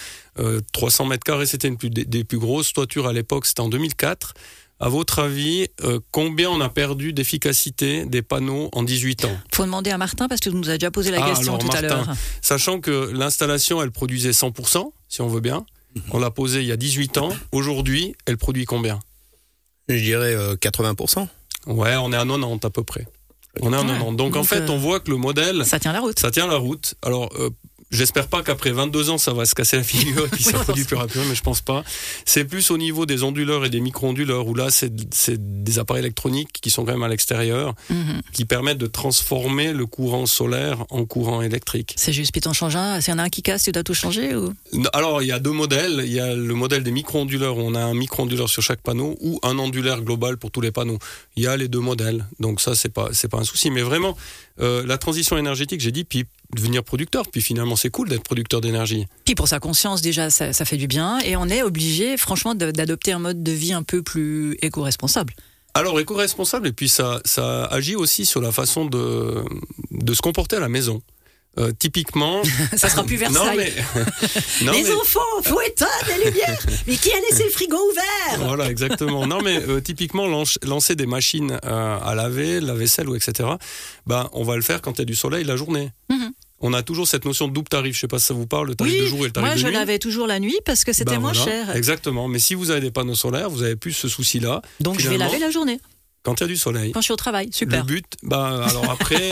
300 0.73 1.07
mètres 1.07 1.23
carrés, 1.23 1.47
c'était 1.47 1.69
une 1.69 1.77
des 1.77 2.25
plus 2.25 2.39
grosses 2.39 2.73
toitures 2.73 3.07
à 3.07 3.13
l'époque. 3.13 3.47
C'était 3.47 3.61
en 3.61 3.69
2004. 3.69 4.35
À 4.81 4.89
votre 4.89 5.21
avis, 5.21 5.69
euh, 5.83 6.01
combien 6.11 6.51
on 6.51 6.61
a 6.61 6.69
perdu 6.69 7.13
d'efficacité 7.13 8.07
des 8.07 8.23
panneaux 8.23 8.71
en 8.73 8.83
18 8.83 9.25
ans? 9.25 9.37
Faut 9.53 9.65
demander 9.65 9.91
à 9.91 9.99
Martin 9.99 10.29
parce 10.29 10.41
que 10.41 10.51
tu 10.51 10.57
nous 10.57 10.69
as 10.69 10.79
déjà 10.79 10.91
posé 10.91 11.11
la 11.11 11.25
ah, 11.25 11.29
question 11.29 11.57
tout 11.59 11.71
à 11.73 11.81
l'heure. 11.81 12.07
Sachant 12.43 12.81
que 12.81 13.11
l'installation, 13.13 13.81
elle 13.83 13.93
produisait 13.93 14.33
100%, 14.33 14.91
si 15.09 15.21
on 15.21 15.29
veut 15.29 15.41
bien. 15.41 15.65
On 16.11 16.19
l'a 16.19 16.31
posée 16.31 16.61
il 16.61 16.67
y 16.67 16.73
a 16.73 16.77
18 16.77 17.19
ans. 17.19 17.29
Aujourd'hui, 17.53 18.17
elle 18.27 18.37
produit 18.37 18.65
combien? 18.65 18.99
Je 19.89 20.03
dirais 20.03 20.35
80%. 20.57 21.21
Euh, 21.69 21.73
ouais, 21.73 21.95
on 21.97 22.13
est 22.13 22.17
à 22.17 22.25
90 22.27 22.67
à 22.67 22.71
peu 22.71 22.83
près. 22.83 23.07
On 23.61 23.73
est 23.73 23.77
à 23.77 23.85
90. 23.85 24.17
Donc, 24.17 24.35
en 24.35 24.43
fait, 24.43 24.63
euh, 24.63 24.71
on 24.71 24.79
voit 24.79 24.99
que 24.99 25.11
le 25.11 25.17
modèle. 25.17 25.65
Ça 25.65 25.79
tient 25.79 25.93
la 25.93 26.01
route. 26.01 26.19
Ça 26.19 26.33
tient 26.33 26.49
la 26.49 26.57
route. 26.57 26.95
Alors, 27.03 27.31
J'espère 27.95 28.27
pas 28.27 28.43
qu'après 28.43 28.73
22 28.73 29.11
ans, 29.11 29.19
ça 29.19 29.33
va 29.33 29.45
se 29.45 29.55
casser 29.55 29.77
la 29.77 29.85
figure 29.85 30.27
et 30.27 30.29
puis 30.29 30.43
ça 30.43 30.59
produit 30.59 30.85
plus 30.85 30.97
rapidement, 30.97 31.25
mais 31.29 31.37
je 31.37 31.43
pense 31.43 31.61
pas. 31.61 31.85
C'est 32.25 32.45
plus 32.45 32.73
au 32.73 32.77
niveau 32.77 33.07
des 33.07 33.23
onduleurs 33.23 33.65
et 33.65 33.71
des 33.71 33.81
micro-onduleurs 33.81 34.49
où 34.49 34.55
là, 34.55 34.67
c'est 34.71 34.93
des 34.93 35.79
appareils 35.79 36.03
électroniques 36.03 36.49
qui 36.61 36.71
sont 36.71 36.85
quand 36.85 36.91
même 36.91 37.05
à 37.05 37.09
l'extérieur, 37.09 37.75
mhm. 37.91 38.21
qui 38.33 38.45
permettent 38.45 38.79
de 38.79 38.89
transformer 38.89 39.73
le 39.73 39.87
courant 39.87 40.27
solaire 40.27 40.85
en 40.91 41.05
courant 41.05 41.41
électrique. 41.41 41.95
C'est 41.97 42.13
juste, 42.13 42.33
puis 42.33 42.41
t'en 42.41 42.53
changes 42.53 42.75
un. 42.75 43.01
S'il 43.01 43.13
y 43.13 43.15
en 43.15 43.21
a 43.21 43.23
un 43.23 43.29
qui 43.29 43.43
casse, 43.43 43.63
tu 43.63 43.71
dois 43.71 43.85
tout 43.85 43.95
changer 43.95 44.35
ou? 44.35 44.53
Alors, 44.93 45.23
il 45.23 45.29
y 45.29 45.33
a 45.33 45.39
deux 45.39 45.53
modèles. 45.53 46.03
Il 46.05 46.13
y 46.13 46.19
a 46.19 46.35
le 46.35 46.55
modèle 46.55 46.83
des 46.83 46.91
micro-onduleurs 46.91 47.59
où 47.59 47.61
on 47.61 47.77
a 47.77 47.85
un 47.85 47.95
micro-onduleur 47.95 48.49
sur 48.49 48.63
chaque 48.63 48.81
panneau 48.81 49.17
ou 49.21 49.39
un 49.45 49.57
ondulaire 49.59 50.03
global 50.03 50.37
pour 50.37 50.51
tous 50.51 50.61
les 50.61 50.73
panneaux. 50.73 50.99
Il 51.37 51.45
y 51.45 51.47
a 51.47 51.57
les 51.57 51.69
deux 51.69 51.81
modèles. 51.81 52.27
Donc 52.41 52.61
ça, 52.61 52.75
c'est 52.75 52.93
pas, 52.93 53.11
pas 53.31 53.39
un 53.39 53.45
souci. 53.45 53.71
Mais 53.71 53.83
vraiment, 53.83 54.17
euh, 54.61 54.85
la 54.85 54.99
transition 54.99 55.39
énergétique, 55.39 55.81
j'ai 55.81 55.93
dit, 55.93 56.05
puis 56.05 56.25
devenir 56.55 56.83
producteur. 56.85 57.29
Puis 57.29 57.43
finalement, 57.43 57.77
c'est 57.77 57.91
cool 57.91 58.09
d'être 58.09 58.23
producteur 58.23 58.61
d'énergie. 58.61 59.07
Puis 59.25 59.35
pour 59.35 59.49
sa 59.49 59.61
conscience, 59.61 60.01
déjà, 60.01 60.31
ça, 60.31 60.53
fait 60.65 60.77
du 60.77 60.87
bien. 60.87 61.19
Et 61.21 61.37
on 61.37 61.49
est 61.49 61.63
obligé, 61.63 62.17
franchement, 62.17 62.55
d'adopter 62.55 63.13
un 63.13 63.19
mode 63.19 63.43
de 63.43 63.53
vie 63.53 63.73
un 63.73 63.83
peu 63.83 64.03
plus 64.03 64.57
éco-responsable. 64.63 65.35
Alors, 65.75 65.99
éco-responsable, 65.99 66.69
et 66.69 66.73
puis 66.73 66.89
ça, 66.89 67.21
ça 67.25 67.65
agit 67.65 67.97
aussi 67.97 68.27
sur 68.27 68.41
la 68.41 68.53
façon 68.53 68.85
de, 68.85 69.45
de 69.91 70.15
se 70.15 70.23
comporter 70.23 70.57
à 70.57 70.61
la 70.61 70.69
maison. 70.69 71.03
Euh, 71.57 71.71
typiquement. 71.79 72.43
ça 72.77 72.89
sera 72.89 73.05
plus 73.05 73.17
Versailles. 73.17 73.73
Non, 74.63 74.73
mais... 74.73 74.83
les 74.83 74.91
enfants, 74.91 75.21
faut 75.43 75.61
éteindre 75.61 75.91
les 76.09 76.31
lumières. 76.31 76.59
Mais 76.87 76.97
qui 76.97 77.13
a 77.13 77.21
laissé 77.21 77.45
le 77.45 77.51
frigo 77.51 77.77
ouvert? 77.77 78.47
Voilà, 78.47 78.71
exactement. 78.71 79.27
Non, 79.27 79.41
mais 79.41 79.63
euh, 79.69 79.81
typiquement, 79.81 80.27
lancer 80.27 80.97
des 80.97 81.07
machines 81.07 81.59
euh, 81.65 81.99
à 82.01 82.15
laver, 82.15 82.61
la 82.61 82.75
vaisselle 82.75 83.09
ou 83.09 83.15
etc. 83.15 83.49
Ben, 84.07 84.29
on 84.33 84.43
va 84.43 84.57
le 84.57 84.63
faire 84.63 84.83
quand 84.83 84.93
il 84.93 84.99
y 85.01 85.03
a 85.03 85.05
du 85.05 85.15
soleil 85.15 85.45
la 85.45 85.57
journée. 85.57 85.91
Mhm. 86.11 86.33
On 86.67 86.73
a 86.73 86.83
toujours 86.83 87.07
cette 87.07 87.27
notion 87.27 87.47
de 87.47 87.53
double 87.53 87.69
tarif. 87.69 87.95
Je 87.95 88.01
sais 88.01 88.09
pas 88.09 88.19
si 88.19 88.25
ça 88.25 88.33
vous 88.33 88.47
parle, 88.47 88.69
le 88.69 88.75
tarif 88.75 88.99
de 88.99 89.05
jour 89.05 89.21
et 89.21 89.25
le 89.25 89.33
tarif 89.33 89.51
de 89.51 89.55
nuit. 89.55 89.63
Moi, 89.63 89.71
je 89.71 89.79
l'avais 89.79 89.99
toujours 89.99 90.27
la 90.27 90.41
nuit 90.41 90.57
parce 90.65 90.83
que 90.85 90.95
c'était 90.95 91.17
ben 91.17 91.21
moins 91.21 91.35
cher. 91.35 91.77
Exactement. 91.77 92.27
Mais 92.27 92.39
si 92.39 92.55
vous 92.55 92.71
avez 92.71 92.81
des 92.81 92.91
panneaux 92.91 93.15
solaires, 93.15 93.51
vous 93.51 93.63
avez 93.63 93.77
plus 93.77 93.93
ce 93.93 94.09
souci-là. 94.09 94.63
Donc, 94.81 94.99
je 94.99 95.11
vais 95.11 95.19
laver 95.19 95.39
la 95.39 95.51
journée. 95.51 95.79
Quand 96.25 96.41
il 96.41 96.41
y 96.41 96.45
a 96.45 96.49
du 96.49 96.57
soleil. 96.57 96.93
Quand 96.93 97.01
je 97.01 97.05
suis 97.05 97.13
au 97.13 97.17
travail, 97.17 97.51
super. 97.53 97.81
Le 97.81 97.87
but, 97.87 98.07
bah 98.23 98.65
alors 98.67 98.91
après, 98.91 99.31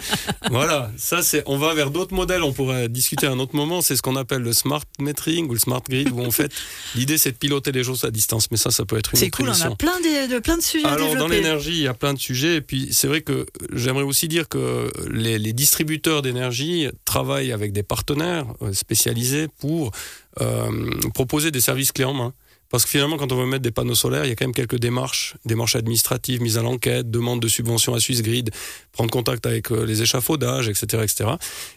voilà, 0.50 0.90
ça 0.96 1.22
c'est, 1.22 1.42
on 1.44 1.58
va 1.58 1.74
vers 1.74 1.90
d'autres 1.90 2.14
modèles. 2.14 2.42
On 2.42 2.52
pourrait 2.52 2.88
discuter 2.88 3.26
à 3.26 3.30
un 3.30 3.38
autre 3.38 3.54
moment. 3.54 3.82
C'est 3.82 3.94
ce 3.94 4.00
qu'on 4.00 4.16
appelle 4.16 4.40
le 4.40 4.54
smart 4.54 4.82
metering 4.98 5.48
ou 5.50 5.52
le 5.52 5.58
smart 5.58 5.82
grid, 5.86 6.10
où 6.10 6.24
en 6.24 6.30
fait, 6.30 6.50
l'idée 6.94 7.18
c'est 7.18 7.32
de 7.32 7.36
piloter 7.36 7.72
les 7.72 7.84
choses 7.84 8.04
à 8.04 8.10
distance. 8.10 8.50
Mais 8.50 8.56
ça, 8.56 8.70
ça 8.70 8.86
peut 8.86 8.96
être 8.96 9.12
une. 9.12 9.20
C'est 9.20 9.28
cool. 9.28 9.50
On 9.50 9.60
a 9.60 9.76
plein 9.76 10.00
de, 10.00 10.38
plein 10.38 10.56
de 10.56 10.62
sujets. 10.62 10.86
Alors 10.86 11.14
dans 11.14 11.28
l'énergie, 11.28 11.72
il 11.72 11.82
y 11.82 11.88
a 11.88 11.94
plein 11.94 12.14
de 12.14 12.18
sujets. 12.18 12.56
Et 12.56 12.60
puis 12.62 12.88
c'est 12.90 13.06
vrai 13.06 13.20
que 13.20 13.44
j'aimerais 13.74 14.04
aussi 14.04 14.26
dire 14.26 14.48
que 14.48 14.90
les, 15.10 15.38
les 15.38 15.52
distributeurs 15.52 16.22
d'énergie 16.22 16.88
travaillent 17.04 17.52
avec 17.52 17.72
des 17.72 17.82
partenaires 17.82 18.46
euh, 18.62 18.72
spécialisés 18.72 19.48
pour 19.58 19.92
euh, 20.40 20.90
proposer 21.12 21.50
des 21.50 21.60
services 21.60 21.92
clés 21.92 22.04
en 22.04 22.14
main. 22.14 22.32
Parce 22.70 22.84
que 22.84 22.90
finalement, 22.90 23.16
quand 23.16 23.30
on 23.32 23.36
veut 23.36 23.46
mettre 23.46 23.62
des 23.62 23.72
panneaux 23.72 23.96
solaires, 23.96 24.24
il 24.24 24.28
y 24.28 24.32
a 24.32 24.36
quand 24.36 24.46
même 24.46 24.54
quelques 24.54 24.78
démarches, 24.78 25.34
démarches 25.44 25.76
administratives, 25.76 26.40
mise 26.40 26.56
à 26.56 26.62
l'enquête, 26.62 27.10
demande 27.10 27.40
de 27.40 27.48
subvention 27.48 27.94
à 27.94 28.00
SwissGrid, 28.00 28.50
prendre 28.92 29.10
contact 29.10 29.44
avec 29.44 29.72
euh, 29.72 29.84
les 29.84 30.02
échafaudages, 30.02 30.68
etc., 30.68 31.02
etc. 31.02 31.30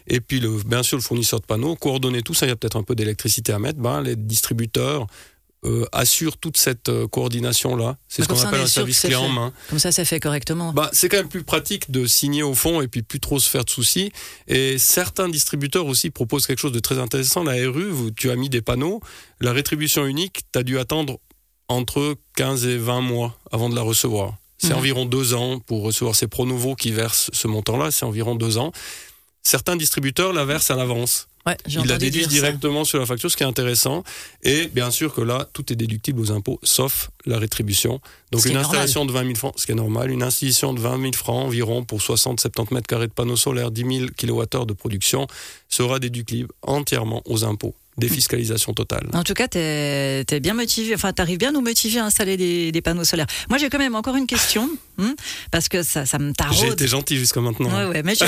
Et 0.06 0.20
puis, 0.20 0.38
le, 0.38 0.62
bien 0.64 0.82
sûr, 0.84 0.96
le 0.96 1.02
fournisseur 1.02 1.40
de 1.40 1.46
panneaux, 1.46 1.74
coordonner 1.74 2.22
tout 2.22 2.32
ça. 2.32 2.46
Il 2.46 2.50
y 2.50 2.52
a 2.52 2.56
peut-être 2.56 2.76
un 2.76 2.84
peu 2.84 2.94
d'électricité 2.94 3.52
à 3.52 3.58
mettre. 3.58 3.80
Ben, 3.80 4.02
les 4.02 4.14
distributeurs 4.14 5.06
euh, 5.64 5.86
assure 5.92 6.36
toute 6.36 6.56
cette 6.56 6.88
euh, 6.88 7.08
coordination-là. 7.08 7.96
C'est 8.08 8.22
ce 8.22 8.28
qu'on 8.28 8.40
appelle 8.40 8.60
un 8.60 8.66
service 8.66 9.00
clé 9.00 9.14
en 9.14 9.28
main. 9.28 9.52
Comme 9.70 9.78
ça, 9.78 9.92
ça 9.92 10.04
fait 10.04 10.20
correctement. 10.20 10.72
Bah, 10.72 10.90
c'est 10.92 11.08
quand 11.08 11.16
même 11.16 11.28
plus 11.28 11.42
pratique 11.42 11.90
de 11.90 12.06
signer 12.06 12.42
au 12.42 12.54
fond 12.54 12.80
et 12.80 12.88
puis 12.88 13.02
plus 13.02 13.20
trop 13.20 13.38
se 13.38 13.48
faire 13.48 13.64
de 13.64 13.70
soucis. 13.70 14.12
Et 14.46 14.78
certains 14.78 15.28
distributeurs 15.28 15.86
aussi 15.86 16.10
proposent 16.10 16.46
quelque 16.46 16.58
chose 16.58 16.72
de 16.72 16.80
très 16.80 16.98
intéressant. 16.98 17.44
La 17.44 17.54
RU, 17.54 18.12
tu 18.14 18.30
as 18.30 18.36
mis 18.36 18.50
des 18.50 18.62
panneaux. 18.62 19.00
La 19.40 19.52
rétribution 19.52 20.06
unique, 20.06 20.42
tu 20.52 20.58
as 20.58 20.62
dû 20.62 20.78
attendre 20.78 21.18
entre 21.68 22.16
15 22.36 22.66
et 22.66 22.76
20 22.76 23.00
mois 23.00 23.38
avant 23.50 23.68
de 23.70 23.74
la 23.74 23.82
recevoir. 23.82 24.34
C'est 24.58 24.70
mhm. 24.70 24.78
environ 24.78 25.04
deux 25.06 25.34
ans 25.34 25.60
pour 25.60 25.82
recevoir 25.82 26.14
ces 26.14 26.26
pros 26.26 26.46
nouveaux 26.46 26.74
qui 26.74 26.90
versent 26.90 27.30
ce 27.32 27.48
montant-là. 27.48 27.90
C'est 27.90 28.04
environ 28.04 28.34
deux 28.34 28.58
ans. 28.58 28.72
Certains 29.44 29.76
distributeurs 29.76 30.32
la 30.32 30.44
versent 30.44 30.70
à 30.70 30.76
l'avance. 30.76 31.28
Ouais, 31.46 31.58
il 31.68 31.86
la 31.86 31.98
déduit 31.98 32.26
directement 32.26 32.84
sur 32.84 32.98
la 32.98 33.04
facture, 33.04 33.30
ce 33.30 33.36
qui 33.36 33.42
est 33.42 33.46
intéressant. 33.46 34.02
Et 34.42 34.68
bien 34.68 34.90
sûr 34.90 35.14
que 35.14 35.20
là, 35.20 35.46
tout 35.52 35.70
est 35.70 35.76
déductible 35.76 36.18
aux 36.18 36.32
impôts, 36.32 36.58
sauf 36.62 37.10
la 37.26 37.38
rétribution. 37.38 38.00
Donc 38.32 38.46
une 38.46 38.56
installation 38.56 39.04
de 39.04 39.12
20 39.12 39.22
000 39.24 39.34
francs, 39.34 39.52
ce 39.56 39.66
qui 39.66 39.72
est 39.72 39.74
normal, 39.74 40.10
une 40.10 40.22
installation 40.22 40.72
de 40.72 40.80
20 40.80 41.00
000 41.00 41.12
francs 41.12 41.44
environ 41.44 41.84
pour 41.84 42.00
60-70 42.00 42.72
mètres 42.72 42.86
carrés 42.86 43.08
de 43.08 43.12
panneaux 43.12 43.36
solaires, 43.36 43.70
10 43.70 43.98
000 43.98 44.06
kWh 44.16 44.64
de 44.64 44.72
production, 44.72 45.26
sera 45.68 45.98
déductible 45.98 46.48
entièrement 46.62 47.22
aux 47.26 47.44
impôts 47.44 47.74
défiscalisation 47.98 48.72
totale. 48.72 49.08
En 49.12 49.22
tout 49.22 49.34
cas, 49.34 49.48
tu 49.48 49.58
es, 49.58 50.40
bien 50.40 50.54
motivé, 50.54 50.94
enfin, 50.94 51.12
tu 51.12 51.22
arrives 51.22 51.38
bien 51.38 51.50
à 51.50 51.52
nous 51.52 51.60
motiver 51.60 52.00
à 52.00 52.04
installer 52.04 52.36
des, 52.36 52.82
panneaux 52.82 53.04
solaires. 53.04 53.26
Moi, 53.48 53.58
j'ai 53.58 53.70
quand 53.70 53.78
même 53.78 53.94
encore 53.94 54.16
une 54.16 54.26
question, 54.26 54.68
hein, 54.98 55.14
parce 55.50 55.68
que 55.68 55.82
ça, 55.82 56.06
ça 56.06 56.18
me 56.18 56.32
taraude. 56.32 56.56
J'ai 56.58 56.68
été 56.68 56.86
gentil 56.86 57.16
jusqu'à 57.16 57.40
maintenant. 57.40 57.70
Ouais, 57.70 57.86
ouais, 57.86 58.02
mais 58.02 58.14
je, 58.14 58.24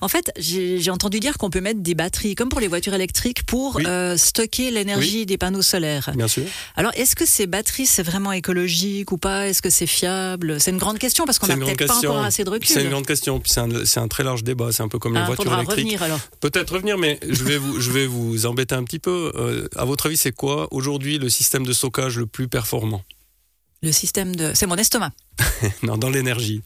En 0.00 0.08
fait, 0.08 0.32
j'ai 0.36 0.90
entendu 0.90 1.20
dire 1.20 1.38
qu'on 1.38 1.50
peut 1.50 1.60
mettre 1.60 1.80
des 1.80 1.94
batteries, 1.94 2.34
comme 2.34 2.48
pour 2.48 2.60
les 2.60 2.68
voitures 2.68 2.94
électriques, 2.94 3.44
pour 3.44 3.80
euh, 3.84 4.16
stocker 4.16 4.70
l'énergie 4.70 5.26
des 5.26 5.38
panneaux 5.38 5.62
solaires. 5.62 6.10
Bien 6.16 6.28
sûr. 6.28 6.44
Alors, 6.76 6.92
est-ce 6.94 7.16
que 7.16 7.26
ces 7.26 7.46
batteries, 7.46 7.86
c'est 7.86 8.02
vraiment 8.02 8.32
écologique 8.32 9.12
ou 9.12 9.18
pas? 9.18 9.48
Est-ce 9.48 9.62
que 9.62 9.70
c'est 9.70 9.86
fiable? 9.86 10.60
C'est 10.60 10.70
une 10.70 10.78
grande 10.78 10.98
question 10.98 11.24
parce 11.24 11.38
qu'on 11.38 11.46
n'a 11.46 11.56
peut-être 11.56 11.86
pas 11.86 11.96
encore 11.96 12.22
assez 12.22 12.44
de 12.44 12.50
recul. 12.50 12.68
C'est 12.68 12.82
une 12.82 12.90
grande 12.90 13.06
question. 13.06 13.40
Puis 13.40 13.52
c'est 13.52 14.00
un, 14.00 14.08
très 14.08 14.24
large 14.24 14.44
débat. 14.44 14.72
C'est 14.72 14.82
un 14.82 14.88
peu 14.88 14.98
comme 14.98 15.14
les 15.14 15.20
ah, 15.20 15.26
voitures 15.26 15.52
électriques. 15.52 15.78
revenir 15.78 16.02
alors. 16.02 16.20
Peut-être 16.40 16.74
revenir, 16.74 16.98
mais 16.98 17.18
je 17.28 17.44
vais 17.44 17.58
vous, 17.58 17.80
je 17.80 17.90
vais 17.90 18.06
vous 18.06 18.46
embêter 18.46 18.74
un 18.74 18.84
petit 18.84 18.98
peu. 18.98 19.32
Euh, 19.34 19.68
à 19.76 19.84
votre 19.84 20.06
avis, 20.06 20.16
c'est 20.16 20.32
quoi 20.32 20.68
aujourd'hui 20.70 21.18
le 21.18 21.28
système 21.28 21.64
de 21.64 21.72
stockage 21.72 22.18
le 22.18 22.26
plus 22.26 22.48
performant? 22.48 23.02
Le 23.82 23.92
système 23.92 24.34
de. 24.34 24.52
C'est 24.54 24.66
mon 24.66 24.76
estomac. 24.76 25.12
non, 25.82 25.98
dans 25.98 26.10
l'énergie. 26.10 26.62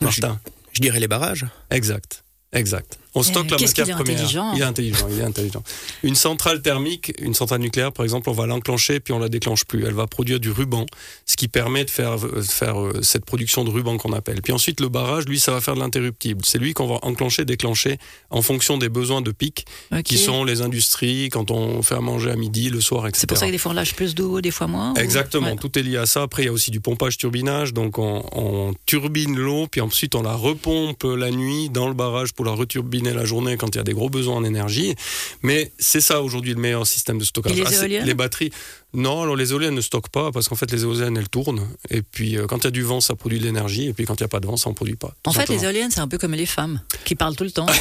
Martin. 0.00 0.40
Je 0.72 0.80
dirais 0.80 1.00
les 1.00 1.08
barrages. 1.08 1.46
Exact. 1.70 2.24
Exact. 2.52 2.99
On 3.14 3.22
stocke 3.22 3.50
la 3.50 3.58
matière 3.58 3.96
première. 3.96 4.54
Il 4.54 4.60
est 4.60 4.64
intelligent, 4.64 5.06
il 5.10 5.18
est 5.18 5.24
intelligent. 5.24 5.62
Une 6.02 6.14
centrale 6.14 6.62
thermique, 6.62 7.12
une 7.20 7.34
centrale 7.34 7.60
nucléaire 7.60 7.92
par 7.92 8.04
exemple, 8.04 8.30
on 8.30 8.32
va 8.32 8.46
l'enclencher 8.46 9.00
puis 9.00 9.12
on 9.12 9.18
la 9.18 9.28
déclenche 9.28 9.64
plus. 9.64 9.84
Elle 9.84 9.94
va 9.94 10.06
produire 10.06 10.38
du 10.38 10.50
ruban, 10.50 10.86
ce 11.26 11.36
qui 11.36 11.48
permet 11.48 11.84
de 11.84 11.90
faire, 11.90 12.24
euh, 12.24 12.42
faire 12.42 12.80
euh, 12.80 13.02
cette 13.02 13.24
production 13.24 13.64
de 13.64 13.70
ruban 13.70 13.96
qu'on 13.96 14.12
appelle. 14.12 14.42
Puis 14.42 14.52
ensuite 14.52 14.80
le 14.80 14.88
barrage, 14.88 15.24
lui, 15.26 15.40
ça 15.40 15.52
va 15.52 15.60
faire 15.60 15.74
de 15.74 15.80
l'interruptible. 15.80 16.42
C'est 16.44 16.58
lui 16.58 16.72
qu'on 16.72 16.86
va 16.86 16.98
enclencher, 17.02 17.44
déclencher 17.44 17.98
en 18.30 18.42
fonction 18.42 18.78
des 18.78 18.88
besoins 18.88 19.22
de 19.22 19.32
pic, 19.32 19.66
qui 20.04 20.18
sont 20.18 20.44
les 20.44 20.62
industries, 20.62 21.28
quand 21.30 21.50
on 21.50 21.82
fait 21.82 21.96
à 21.96 22.00
manger 22.00 22.30
à 22.30 22.36
midi, 22.36 22.70
le 22.70 22.80
soir, 22.80 23.06
etc. 23.06 23.20
C'est 23.20 23.26
pour 23.28 23.38
ça 23.38 23.46
que 23.46 23.52
des 23.52 23.58
fois 23.58 23.72
on 23.72 23.74
lâche 23.74 23.94
plus 23.94 24.14
d'eau, 24.14 24.40
des 24.40 24.50
fois 24.50 24.66
moins. 24.66 24.94
Exactement. 24.94 25.56
Tout 25.56 25.76
est 25.78 25.82
lié 25.82 25.96
à 25.96 26.06
ça. 26.06 26.22
Après, 26.22 26.42
il 26.42 26.46
y 26.46 26.48
a 26.48 26.52
aussi 26.52 26.70
du 26.70 26.80
pompage 26.80 27.16
turbinage, 27.16 27.74
donc 27.74 27.98
on, 27.98 28.24
on 28.32 28.72
turbine 28.86 29.36
l'eau, 29.36 29.66
puis 29.68 29.80
ensuite 29.80 30.14
on 30.14 30.22
la 30.22 30.34
repompe 30.34 31.02
la 31.04 31.30
nuit 31.30 31.70
dans 31.70 31.88
le 31.88 31.94
barrage 31.94 32.32
pour 32.32 32.44
la 32.44 32.52
returbiner 32.52 32.99
la 33.02 33.24
journée 33.24 33.56
quand 33.56 33.74
il 33.74 33.78
y 33.78 33.80
a 33.80 33.84
des 33.84 33.94
gros 33.94 34.10
besoins 34.10 34.36
en 34.36 34.44
énergie. 34.44 34.94
Mais 35.42 35.72
c'est 35.78 36.00
ça 36.00 36.22
aujourd'hui 36.22 36.54
le 36.54 36.60
meilleur 36.60 36.86
système 36.86 37.18
de 37.18 37.24
stockage. 37.24 37.56
les 37.56 37.96
ah, 37.96 38.04
Les 38.04 38.14
batteries. 38.14 38.50
Non, 38.92 39.22
alors 39.22 39.36
les 39.36 39.52
éoliennes 39.52 39.74
ne 39.74 39.80
stockent 39.80 40.08
pas 40.08 40.32
parce 40.32 40.48
qu'en 40.48 40.56
fait 40.56 40.72
les 40.72 40.82
éoliennes 40.82 41.16
elles 41.16 41.28
tournent 41.28 41.68
et 41.90 42.02
puis 42.02 42.36
euh, 42.36 42.46
quand 42.46 42.58
il 42.58 42.64
y 42.64 42.66
a 42.66 42.70
du 42.70 42.82
vent 42.82 43.00
ça 43.00 43.14
produit 43.14 43.38
de 43.38 43.44
l'énergie 43.44 43.88
et 43.88 43.92
puis 43.92 44.04
quand 44.04 44.18
il 44.18 44.22
n'y 44.22 44.26
a 44.26 44.28
pas 44.28 44.40
de 44.40 44.46
vent 44.46 44.56
ça 44.56 44.68
en 44.68 44.74
produit 44.74 44.96
pas. 44.96 45.14
En 45.26 45.32
fait 45.32 45.48
les 45.48 45.64
éoliennes 45.64 45.90
c'est 45.90 46.00
un 46.00 46.08
peu 46.08 46.18
comme 46.18 46.34
les 46.34 46.46
femmes 46.46 46.80
qui 47.04 47.14
parlent 47.14 47.36
tout 47.36 47.44
le 47.44 47.52
temps. 47.52 47.66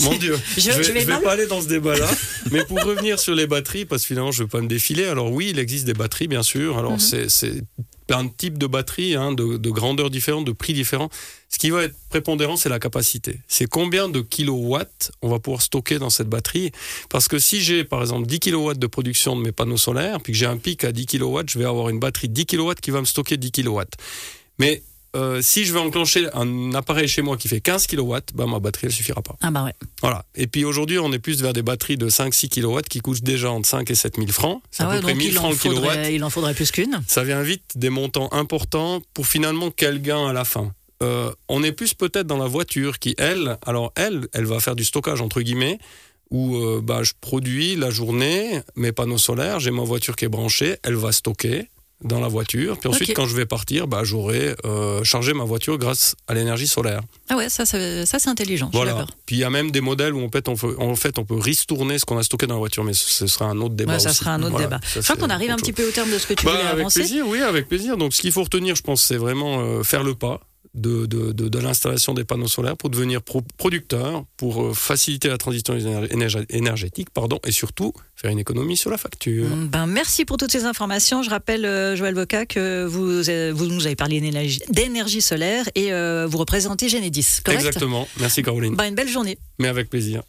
Mon 0.00 0.14
Dieu, 0.16 0.38
je, 0.56 0.70
ne 0.70 1.00
vais, 1.00 1.04
pas 1.04 1.32
aller 1.32 1.46
dans 1.46 1.60
ce 1.60 1.68
débat 1.68 1.98
là, 1.98 2.08
mais 2.50 2.64
pour 2.64 2.82
revenir 2.82 3.18
sur 3.18 3.34
les 3.34 3.46
batteries 3.46 3.84
parce 3.84 4.02
que 4.02 4.08
finalement 4.08 4.32
je 4.32 4.44
veux 4.44 4.48
pas 4.48 4.62
me 4.62 4.68
défiler. 4.68 5.04
Alors 5.04 5.30
oui 5.30 5.48
il 5.50 5.58
existe 5.58 5.84
des 5.84 5.94
batteries 5.94 6.28
bien 6.28 6.42
sûr. 6.42 6.78
Alors 6.78 6.92
mhm. 6.92 7.28
c'est 7.28 7.62
plein 8.08 8.24
de 8.24 8.30
types 8.30 8.58
de 8.58 8.66
batteries, 8.66 9.14
hein, 9.14 9.32
de, 9.32 9.58
de 9.58 9.70
grandeurs 9.70 10.10
différentes, 10.10 10.46
de 10.46 10.52
prix 10.52 10.72
différents. 10.72 11.10
Ce 11.50 11.58
qui 11.58 11.70
va 11.70 11.84
être 11.84 11.94
prépondérant, 12.10 12.56
c'est 12.56 12.68
la 12.68 12.78
capacité. 12.78 13.40
C'est 13.48 13.66
combien 13.66 14.08
de 14.08 14.20
kilowatts 14.20 15.12
on 15.22 15.28
va 15.28 15.38
pouvoir 15.38 15.62
stocker 15.62 15.98
dans 15.98 16.10
cette 16.10 16.28
batterie? 16.28 16.72
Parce 17.08 17.28
que 17.28 17.38
si 17.38 17.60
j'ai, 17.60 17.84
par 17.84 18.00
exemple, 18.00 18.26
10 18.26 18.40
kilowatts 18.40 18.77
de 18.78 18.86
production 18.86 19.36
de 19.36 19.42
mes 19.42 19.52
panneaux 19.52 19.76
solaires, 19.76 20.20
puis 20.20 20.32
que 20.32 20.38
j'ai 20.38 20.46
un 20.46 20.56
pic 20.56 20.84
à 20.84 20.92
10 20.92 21.06
kilowatts, 21.06 21.50
je 21.50 21.58
vais 21.58 21.64
avoir 21.64 21.88
une 21.88 21.98
batterie 21.98 22.28
de 22.28 22.34
10 22.34 22.46
kilowatts 22.46 22.80
qui 22.80 22.90
va 22.90 23.00
me 23.00 23.06
stocker 23.06 23.36
10 23.36 23.50
kilowatts. 23.50 23.94
Mais 24.58 24.82
euh, 25.16 25.40
si 25.40 25.64
je 25.64 25.72
veux 25.72 25.80
enclencher 25.80 26.28
un 26.34 26.74
appareil 26.74 27.08
chez 27.08 27.22
moi 27.22 27.36
qui 27.36 27.48
fait 27.48 27.60
15 27.60 27.86
kW, 27.86 28.16
bah, 28.34 28.46
ma 28.46 28.58
batterie 28.58 28.88
ne 28.88 28.92
suffira 28.92 29.22
pas. 29.22 29.36
Ah 29.40 29.50
bah 29.50 29.64
ouais. 29.64 29.72
Voilà. 30.02 30.24
Et 30.34 30.46
puis 30.46 30.64
aujourd'hui, 30.64 30.98
on 30.98 31.12
est 31.12 31.18
plus 31.18 31.42
vers 31.42 31.52
des 31.52 31.62
batteries 31.62 31.96
de 31.96 32.10
5-6 32.10 32.48
kW 32.48 32.80
qui 32.88 33.00
coûtent 33.00 33.22
déjà 33.22 33.50
entre 33.50 33.66
5 33.66 33.90
et 33.90 33.94
7 33.94 34.16
000 34.16 34.28
francs. 34.28 34.62
C'est 34.70 34.82
à 34.82 34.90
ah 34.90 34.96
peu 34.96 35.00
près 35.00 35.14
1000 35.14 35.32
francs 35.32 35.52
le 35.52 35.58
kilowatt. 35.58 36.08
Il 36.10 36.22
en 36.24 36.30
faudrait 36.30 36.54
plus 36.54 36.70
qu'une. 36.70 37.00
Ça 37.06 37.24
vient 37.24 37.42
vite 37.42 37.62
des 37.76 37.90
montants 37.90 38.28
importants 38.32 39.00
pour 39.14 39.26
finalement 39.26 39.70
quel 39.70 40.02
gain 40.02 40.28
à 40.28 40.32
la 40.32 40.44
fin. 40.44 40.72
Euh, 41.02 41.32
on 41.48 41.62
est 41.62 41.72
plus 41.72 41.94
peut-être 41.94 42.26
dans 42.26 42.38
la 42.38 42.48
voiture 42.48 42.98
qui, 42.98 43.14
elle, 43.18 43.56
alors 43.64 43.92
elle, 43.94 44.26
elle 44.32 44.46
va 44.46 44.58
faire 44.58 44.74
du 44.74 44.84
stockage 44.84 45.20
entre 45.20 45.40
guillemets 45.40 45.78
où 46.30 46.56
euh, 46.56 46.80
bah, 46.82 47.02
je 47.02 47.12
produis 47.20 47.76
la 47.76 47.90
journée 47.90 48.60
mes 48.76 48.92
panneaux 48.92 49.18
solaires, 49.18 49.60
j'ai 49.60 49.70
ma 49.70 49.82
voiture 49.82 50.16
qui 50.16 50.24
est 50.24 50.28
branchée, 50.28 50.76
elle 50.82 50.96
va 50.96 51.12
stocker 51.12 51.68
dans 52.04 52.20
la 52.20 52.28
voiture. 52.28 52.78
Puis 52.78 52.88
ensuite, 52.88 53.14
quand 53.14 53.26
je 53.26 53.34
vais 53.34 53.46
partir, 53.46 53.88
bah, 53.88 54.02
j'aurai 54.04 54.54
euh, 54.64 55.02
chargé 55.02 55.32
ma 55.32 55.44
voiture 55.44 55.78
grâce 55.78 56.14
à 56.28 56.34
l'énergie 56.34 56.68
solaire. 56.68 57.00
Ah 57.28 57.36
ouais, 57.36 57.48
ça, 57.48 57.64
ça, 57.66 58.04
c'est 58.04 58.28
intelligent. 58.28 58.70
Voilà. 58.72 59.06
Puis 59.26 59.36
il 59.36 59.38
y 59.40 59.44
a 59.44 59.50
même 59.50 59.70
des 59.70 59.80
modèles 59.80 60.14
où 60.14 60.20
on 60.20 60.28
peut, 60.28 60.42
on 60.46 60.54
peut, 60.54 60.76
en 60.78 60.94
fait, 60.94 61.18
on 61.18 61.24
peut 61.24 61.38
ristourner 61.38 61.98
ce 61.98 62.04
qu'on 62.04 62.18
a 62.18 62.22
stocké 62.22 62.46
dans 62.46 62.54
la 62.54 62.60
voiture, 62.60 62.84
mais 62.84 62.94
ce, 62.94 63.26
sera 63.26 63.46
un 63.46 63.60
autre 63.60 63.74
débat. 63.74 63.94
Ouais, 63.94 63.98
ça 63.98 64.12
sera 64.12 64.34
un 64.34 64.42
autre 64.42 64.58
débat. 64.58 64.80
je 64.94 65.00
crois 65.00 65.16
qu'on 65.16 65.30
arrive 65.30 65.50
un 65.50 65.56
petit 65.56 65.72
peu 65.72 65.86
au 65.88 65.90
terme 65.90 66.10
de 66.10 66.18
ce 66.18 66.26
que 66.26 66.34
tu 66.34 66.46
bah, 66.46 66.52
voulais 66.52 66.64
avec 66.64 66.80
avancer. 66.80 67.00
Plaisir, 67.00 67.26
oui, 67.26 67.42
avec 67.42 67.68
plaisir. 67.68 67.96
Donc, 67.96 68.14
ce 68.14 68.20
qu'il 68.20 68.32
faut 68.32 68.44
retenir, 68.44 68.76
je 68.76 68.82
pense, 68.82 69.02
c'est 69.02 69.16
vraiment 69.16 69.60
euh, 69.60 69.82
faire 69.82 70.04
le 70.04 70.14
pas 70.14 70.40
de, 70.74 71.06
de, 71.06 71.32
de, 71.32 71.58
l'installation 71.58 72.14
des 72.14 72.24
panneaux 72.24 72.48
solaires 72.48 72.76
pour 72.76 72.90
devenir 72.90 73.20
producteur, 73.22 74.24
pour 74.36 74.62
euh, 74.62 74.72
faciliter 74.72 75.28
la 75.28 75.38
transition 75.38 75.76
énergétique 76.50 77.10
pardon, 77.10 77.38
et 77.46 77.52
surtout 77.52 77.92
faire 78.16 78.30
une 78.30 78.38
économie 78.38 78.76
sur 78.76 78.90
la 78.90 78.98
facture. 78.98 79.48
Mm, 79.48 79.68
ben, 79.68 79.86
merci 79.86 80.24
pour 80.24 80.36
toutes 80.36 80.52
ces 80.52 80.64
informations. 80.64 81.22
Je 81.22 81.30
rappelle, 81.30 81.64
euh, 81.64 81.96
Joël 81.96 82.14
Voca, 82.14 82.46
que 82.46 82.84
vous, 82.84 83.28
euh, 83.28 83.52
vous 83.54 83.66
nous 83.66 83.86
avez 83.86 83.96
parlé 83.96 84.20
d'énergie 84.20 85.20
solaire 85.20 85.68
et 85.74 85.90
vous 86.26 86.38
représentez 86.38 86.88
Genedis, 86.88 87.40
correct? 87.44 87.60
Exactement. 87.60 88.08
Merci 88.20 88.42
Caroline. 88.42 88.74
Ben, 88.74 88.84
une 88.84 88.94
belle 88.94 89.08
journée. 89.08 89.38
Mais 89.58 89.68
avec 89.68 89.90
plaisir. 89.90 90.22